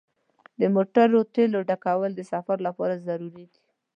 [0.59, 3.57] د موټر تیلو ډکول د سفر لپاره ضروري دي.